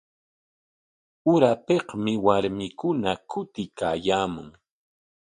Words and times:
Urapikmi 1.33 2.13
warmikuna 2.25 3.09
kutiykaayaamun. 3.29 4.47